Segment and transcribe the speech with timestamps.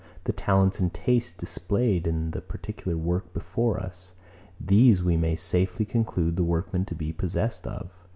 [0.23, 4.13] The talents and taste, displayed in the particular work before us;
[4.59, 7.91] these we may safely conclude the workman to be possessed of.